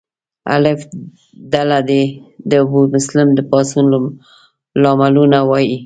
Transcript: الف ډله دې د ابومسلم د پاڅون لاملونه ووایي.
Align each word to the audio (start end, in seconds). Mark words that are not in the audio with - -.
الف 0.55 0.79
ډله 1.53 1.79
دې 1.89 2.03
د 2.49 2.51
ابومسلم 2.63 3.27
د 3.37 3.39
پاڅون 3.49 3.85
لاملونه 4.83 5.37
ووایي. 5.43 5.77